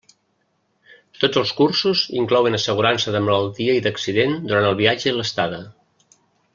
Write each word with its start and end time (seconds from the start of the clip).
Tots 1.23 1.39
els 1.41 1.51
cursos 1.59 2.01
inclouen 2.23 2.59
assegurança 2.59 3.15
de 3.17 3.23
malaltia 3.29 3.79
i 3.81 3.87
d'accident 3.89 4.37
durant 4.49 4.71
el 4.75 4.79
viatge 4.85 5.11
i 5.13 5.19
l'estada. 5.21 5.65